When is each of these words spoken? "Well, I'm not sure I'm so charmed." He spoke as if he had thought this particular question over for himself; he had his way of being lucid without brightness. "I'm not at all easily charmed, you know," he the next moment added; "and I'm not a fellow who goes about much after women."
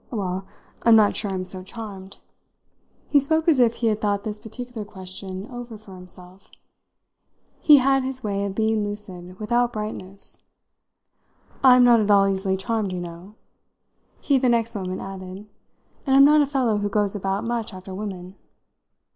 "Well, 0.09 0.47
I'm 0.81 0.95
not 0.95 1.15
sure 1.15 1.29
I'm 1.29 1.45
so 1.45 1.61
charmed." 1.61 2.17
He 3.09 3.19
spoke 3.19 3.47
as 3.47 3.59
if 3.59 3.75
he 3.75 3.85
had 3.85 4.01
thought 4.01 4.23
this 4.23 4.39
particular 4.39 4.83
question 4.83 5.45
over 5.51 5.77
for 5.77 5.93
himself; 5.93 6.49
he 7.59 7.77
had 7.77 8.03
his 8.03 8.23
way 8.23 8.43
of 8.45 8.55
being 8.55 8.83
lucid 8.83 9.39
without 9.39 9.71
brightness. 9.73 10.39
"I'm 11.63 11.83
not 11.83 11.99
at 11.99 12.09
all 12.09 12.27
easily 12.27 12.57
charmed, 12.57 12.91
you 12.91 12.99
know," 12.99 13.35
he 14.19 14.39
the 14.39 14.49
next 14.49 14.73
moment 14.73 15.01
added; 15.01 15.45
"and 16.07 16.15
I'm 16.15 16.25
not 16.25 16.41
a 16.41 16.47
fellow 16.47 16.77
who 16.79 16.89
goes 16.89 17.13
about 17.13 17.43
much 17.45 17.71
after 17.71 17.93
women." 17.93 18.33